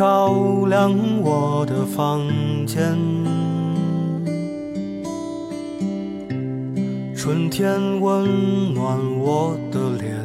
[0.00, 2.26] 照亮我的房
[2.66, 2.96] 间，
[7.14, 10.24] 春天温暖我的脸，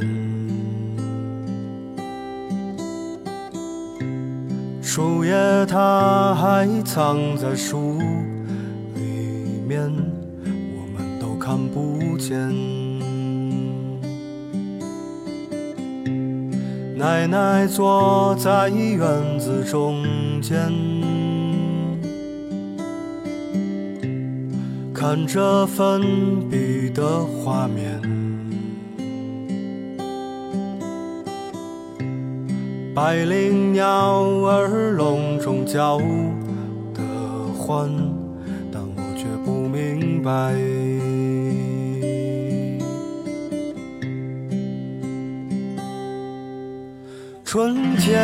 [4.81, 5.33] 树叶
[5.65, 7.97] 它还藏在树
[8.95, 12.84] 里面，我们都看不见。
[17.05, 20.03] 奶奶坐在院子中
[20.41, 20.57] 间，
[24.91, 26.01] 看着粉
[26.49, 28.01] 笔的画面，
[32.95, 33.85] 百灵鸟
[34.47, 35.99] 儿笼中叫
[36.91, 37.03] 的
[37.55, 37.87] 欢，
[38.71, 40.55] 但我却不明白。
[47.45, 48.19] 春天，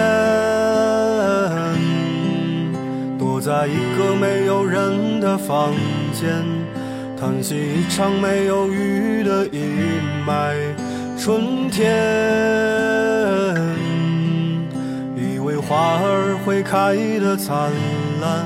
[3.19, 5.75] 躲在一个没有人的房
[6.11, 6.43] 间，
[7.15, 10.73] 叹息一场没有雨的阴霾。
[11.19, 11.85] 春天，
[15.15, 17.69] 以为花儿会开得灿
[18.21, 18.43] 烂，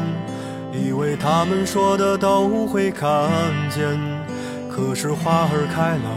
[0.73, 3.09] 以为他们说的都会看
[3.69, 3.97] 见，
[4.69, 6.09] 可是花儿开了，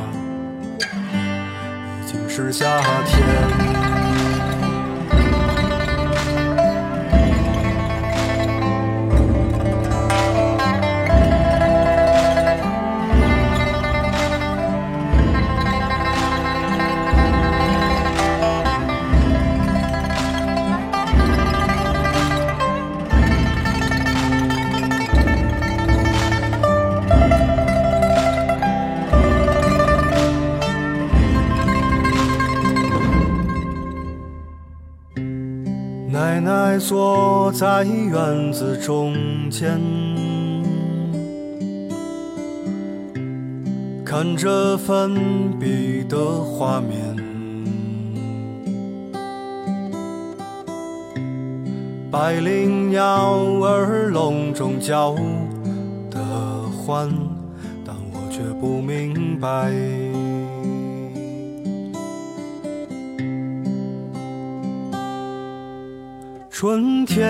[2.03, 3.68] 已经是夏天。
[36.89, 39.13] 坐在院子中
[39.51, 39.79] 间，
[44.03, 45.15] 看着粉
[45.61, 47.15] 笔的画面，
[52.11, 55.15] 百灵鸟儿笼中叫
[56.11, 56.19] 的
[56.71, 57.11] 欢，
[57.85, 60.08] 但我却不明白。
[66.61, 67.25] 春天，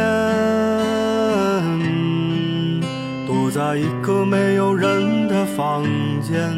[3.27, 5.85] 躲在一个没有人的房
[6.23, 6.51] 间，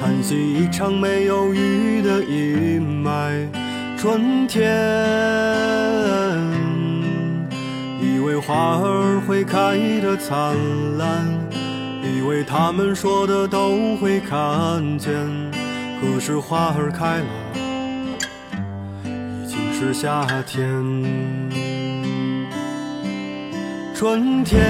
[0.00, 3.48] 叹息一场没有雨的阴霾。
[3.96, 4.70] 春天，
[8.00, 10.54] 以为花儿会开得灿
[10.98, 11.26] 烂，
[12.04, 15.12] 以为他们说的都会看见，
[16.00, 17.24] 可是花儿开了，
[19.04, 21.37] 已经是夏天。
[23.98, 24.64] 春天，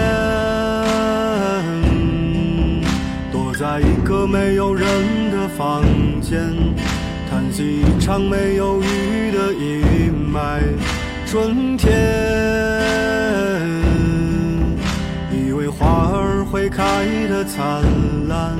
[3.31, 4.89] 躲在一个没有人
[5.31, 5.85] 的房
[6.23, 6.41] 间，
[7.29, 10.63] 叹息一场没有雨的阴霾。
[11.27, 11.93] 春天，
[15.31, 17.83] 以为花儿会开得灿
[18.29, 18.57] 烂，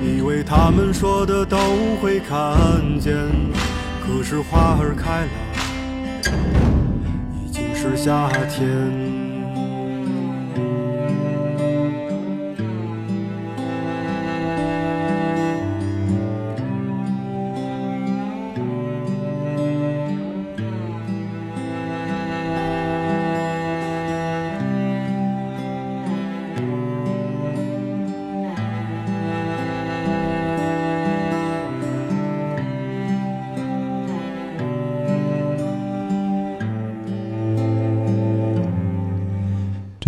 [0.00, 1.58] 以为他们说的都
[2.00, 3.14] 会看见，
[4.02, 5.30] 可是花儿开了，
[7.44, 9.19] 已经是夏天。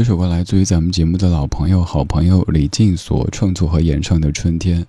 [0.02, 4.82] 这首歌来自于咱们节目的老朋友、好朋友李静所创作和演唱的《春天》。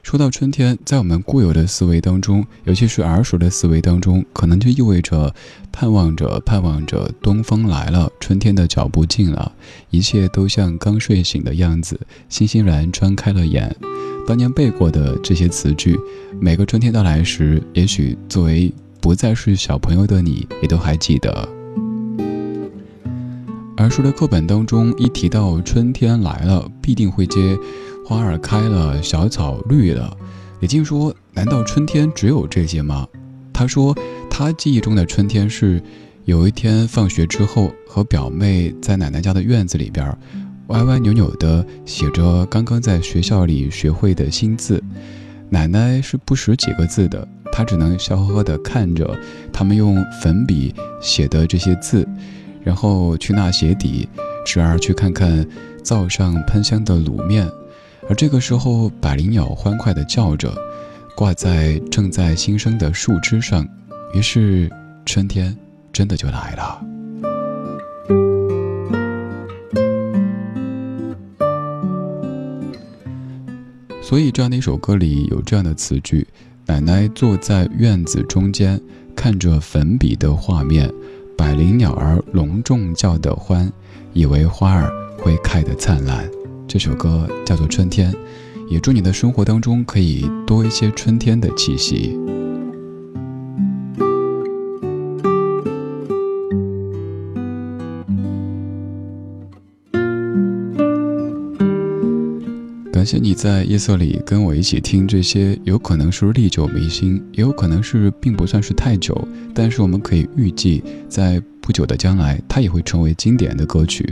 [0.00, 5.34] 说到春天，在我们固有的思维当中，尤其是耳熟的思维当中，可能就意味着
[5.72, 9.50] 盼望着、盼望着东风来了，春天的脚步近了，
[9.90, 13.74] 一切都像刚睡醒的样子，欣欣然张开了眼。
[14.24, 15.98] 当年背过的这些词句，
[16.40, 21.59] 每个春天到来时，也许作为不再是小朋友的你，也都还记得。
[23.86, 27.56] 儿书的课本当中，一提到春天来了，必定会接。
[28.04, 30.14] 花儿开了，小草绿了。
[30.60, 33.06] 李静说：“难道春天只有这些吗？”
[33.54, 33.96] 他说
[34.28, 35.82] ：“他记忆中的春天是，
[36.26, 40.14] 有一天放学之后，和表妹在奶奶家的院子里边，
[40.66, 44.82] 歪歪扭扭地写着刚刚在学校里学会的新字。
[45.48, 49.18] 奶奶是不识几个字的，她只能笑呵呵地看着
[49.50, 52.06] 他们用粉笔写的这些字，
[52.62, 54.08] 然后去纳鞋底，
[54.44, 55.46] 时而去看看
[55.82, 57.48] 灶上喷香的卤面。”
[58.08, 60.52] 而这个时候，百灵鸟欢快地叫着，
[61.14, 63.64] 挂在正在新生的树枝上，
[64.12, 64.68] 于是
[65.06, 65.56] 春天
[65.92, 66.84] 真的就来了。
[74.02, 76.26] 所以这样的一首歌里有这样的词句：
[76.66, 78.80] 奶奶坐在院子中间，
[79.14, 80.92] 看着粉笔的画面，
[81.40, 83.72] 百灵鸟儿隆重叫得欢，
[84.12, 86.30] 以为花儿会开得灿烂。
[86.68, 88.12] 这首歌叫做《春天》，
[88.68, 92.14] 也祝你的生活当中可以多一些春天的气息。
[103.00, 114.06] 感谢你在夜色里跟我一起听这些，有可能是历久弥新，也有可能是并不算是太久，但是我们可以预计，在不久的将来，它也会成为经典的歌曲。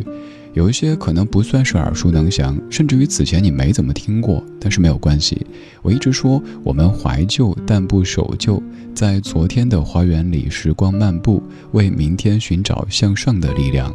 [0.58, 5.46] 有一些可能不算是耳熟能详，甚至于此前你没怎么听过，但是没有关系。
[5.82, 8.60] 我一直说，我们怀旧但不守旧，
[8.92, 11.40] 在昨天的花园里时光漫步，
[11.70, 13.94] 为明天寻找向上的力量。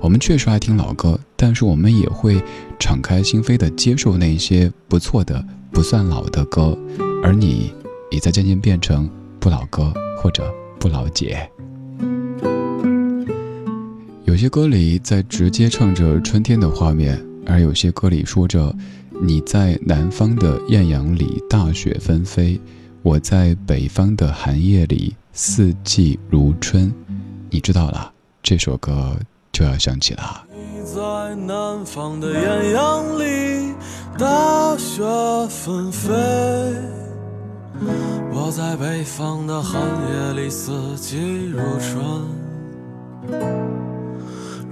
[0.00, 2.42] 我们确实爱听老歌，但是我们也会
[2.78, 6.74] 敞开心扉地接受那些不错的、不算老的歌。
[7.22, 7.70] 而你，
[8.10, 9.06] 也在渐渐变成
[9.38, 10.50] 不老歌或者
[10.80, 11.46] 不老姐。
[14.28, 18.76] 有些歌里在直接唱着春天的画面，而有些歌里说着
[19.22, 22.60] 你在南方的艳阳里大雪纷飞，
[23.00, 26.92] 我在北方的寒夜里四季如春。
[27.48, 29.16] 你知道了，这首歌
[29.50, 30.44] 就要响起了。
[30.54, 33.72] 你在南方的艳阳里
[34.18, 35.02] 大雪
[35.48, 36.12] 纷飞，
[38.30, 39.80] 我在北方的寒
[40.12, 43.87] 夜里四季如春。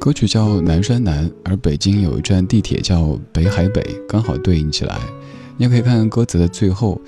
[0.00, 4.98] 歌曲叫《南山南》，而北京有一站地铁叫北海北，刚好对应起来。
[5.58, 6.98] 你也可以看歌词的最后，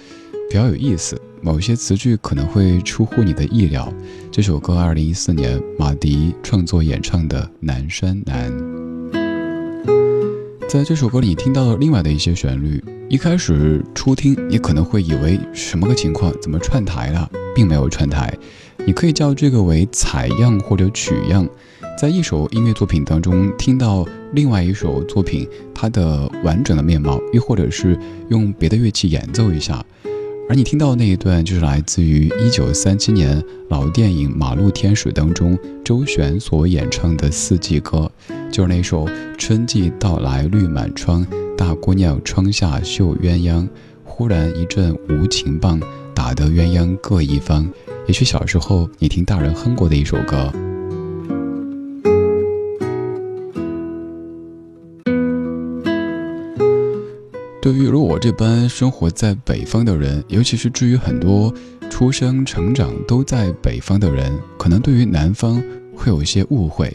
[0.51, 3.91] 比较有意思，某些词句可能会出乎你的意料。
[4.31, 8.53] 这首歌二零一四年马迪创作演唱的《南山南》。
[10.69, 12.85] 在这首歌里，你听到了另外的一些旋律。
[13.09, 16.31] 一开始初听，你可能会以为什么个情况？
[16.43, 17.27] 怎么串台了？
[17.55, 18.37] 并没有串台，
[18.87, 21.49] 你可以叫这个为采样或者取样。
[21.99, 27.97] 在一首音乐作品当中听到另外一首作品它的完整的面貌，又或者是
[28.29, 29.85] 用别的乐器演奏一下，
[30.49, 38.11] 而你听到的那一段就是来自于一九三七年老电影《马路天使》当中周璇所演唱的四季歌，
[38.51, 39.09] 就是那首
[39.39, 41.25] “春季到来绿满窗，
[41.57, 43.69] 大姑娘窗下绣鸳鸯，
[44.03, 45.81] 忽然一阵无情棒，
[46.13, 47.71] 打得鸳鸯各一方”。
[48.09, 50.53] 也许小时候你听大人哼过的一首歌。
[57.63, 61.55] 对于如我这般生活在北方的人，尤其是至于很多
[61.89, 65.63] 出生成长都在北方的人，可能对于南方
[65.95, 66.93] 会有一些误会，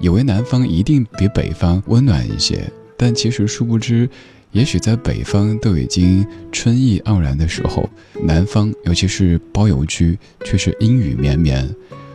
[0.00, 2.64] 以为南方一定比北方温暖一些。
[2.96, 4.08] 但其实殊不知，
[4.52, 7.86] 也许在北方都已经春意盎然的时候，
[8.24, 11.68] 南方尤其是包邮区却是阴雨绵绵。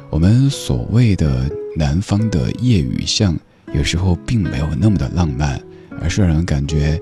[0.09, 3.37] 我们所谓的南方的夜雨巷，
[3.75, 5.61] 有时候并没有那么的浪漫，
[6.01, 6.99] 而是让人感觉。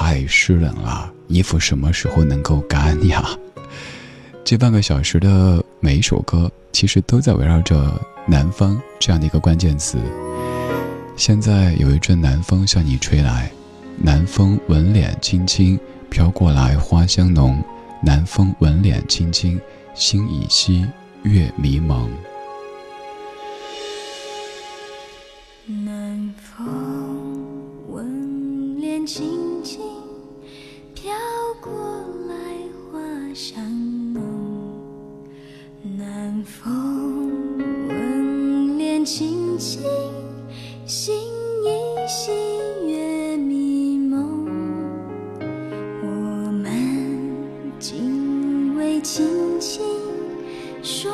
[0.00, 3.28] 太湿冷了，衣服什么时候能够干呀？
[4.44, 9.98] 这半个小时的每一首歌，其实都在围绕着南方这样的一个关键词。
[11.16, 13.50] 现在有一阵南风向你吹来，
[13.96, 15.76] 南风吻脸轻轻
[16.08, 17.60] 飘过来，花香浓。
[18.00, 19.60] 南风吻脸轻轻，
[19.96, 20.86] 心已稀，
[21.24, 22.08] 月迷蒙。
[49.10, 49.80] 轻轻
[50.82, 51.10] 说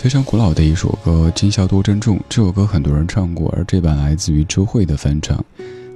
[0.00, 5.44] 非常古老的一首歌《今宵多珍重》，这首歌很多人唱过，而这版来自于周蕙的翻唱。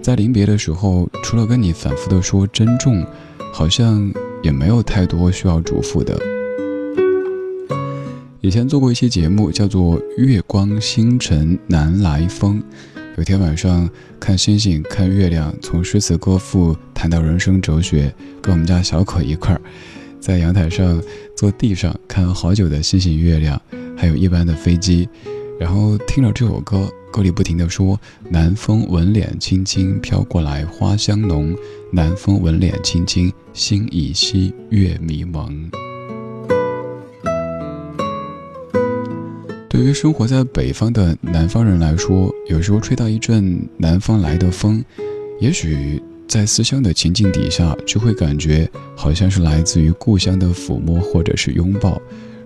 [0.03, 3.03] 在临别的时候，除了跟你反复的说珍重，
[3.51, 4.13] 好像
[4.43, 6.21] 也没有太多需要嘱咐的。
[8.43, 12.63] 以前做过一期节目，叫做《月光星辰南来风》，
[13.17, 13.89] 有天晚上
[14.21, 19.61] 看星星看月亮，从诗词歌赋谈到人生哲学，跟我们家小可一块儿，
[20.21, 21.03] 在阳台上
[21.35, 23.59] 坐地上看好久的星星月亮。
[24.05, 25.09] 还有一般的飞机，
[25.59, 31.55] 然后听了这首歌，歌里不停的说：“南风吻脸轻轻飘过来，花香浓；
[31.91, 35.71] 南风吻脸轻轻，心已稀，月迷蒙。”
[39.71, 44.85] 对于生活在北方的南方人来说，有时候吹到一阵南方来的风，
[45.41, 51.99] 也许在思乡的情境底下，就会感觉好像是来自于故乡的抚摸或者是拥抱。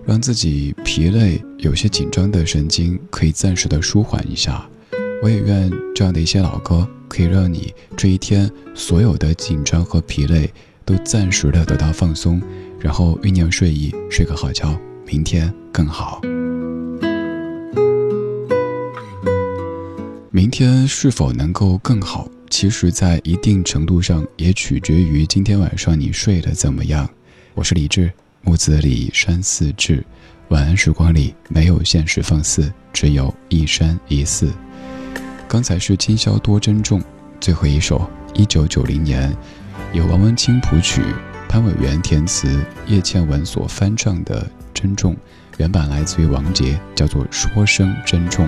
[0.05, 4.67] 让自己疲累、有些紧张的神经可以暂时的舒缓一下。
[5.21, 10.49] 我也愿这样的一些老歌可以让你这一天所有的紧张和疲累
[10.85, 12.41] 都暂时的得到放松，
[12.79, 16.21] 然后酝酿睡意，睡个好觉，明天更好。
[20.31, 27.09] 明天是否能够更好，其实，在一定程度上也取决于今天晚上你睡得怎么样。
[27.55, 28.09] 我是李志。
[28.41, 30.03] 木子李山寺志，
[30.47, 34.51] 晚安时光里没有现实放肆，只有一山一寺。
[35.47, 37.01] 刚才是今宵多珍重，
[37.39, 39.35] 最后一首，一九九零年
[39.93, 41.01] 由王文清谱曲，
[41.47, 44.41] 潘伟元填词，叶倩文所翻唱的
[44.73, 45.13] 《珍重》，
[45.57, 48.47] 原版来自于王杰，叫做《说声珍重》。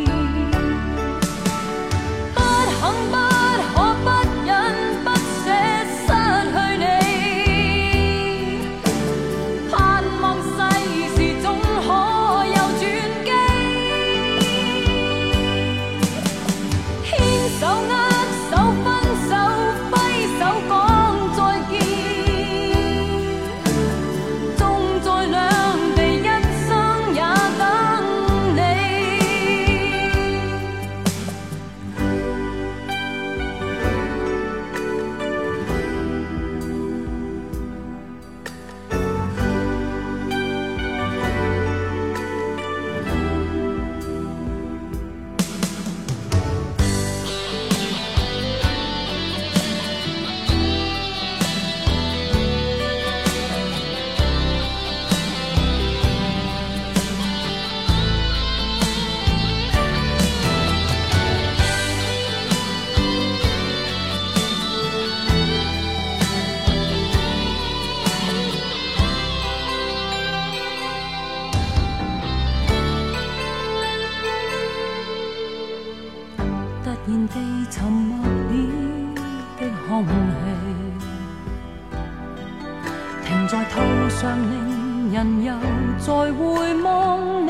[86.31, 87.49] 回望你，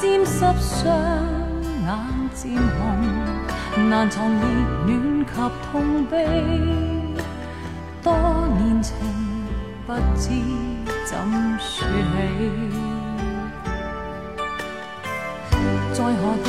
[0.00, 0.82] 沾湿双
[1.84, 1.88] 眼
[2.34, 2.80] 渐红，
[3.90, 4.40] 难藏热
[4.86, 4.88] 暖
[5.26, 5.32] 及
[5.70, 6.14] 痛悲，
[8.02, 8.12] 多
[8.58, 8.96] 年情
[9.86, 10.30] 不知
[11.06, 11.16] 怎
[11.58, 11.90] 说起。
[15.92, 16.48] 在何地